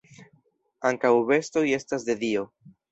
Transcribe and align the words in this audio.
Ankaŭ 0.91 1.13
bestoj 1.29 1.65
estas 1.81 2.11
de 2.11 2.19
Dio. 2.27 2.51